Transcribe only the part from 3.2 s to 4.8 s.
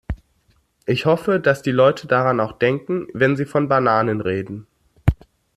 sie von Bananen reden.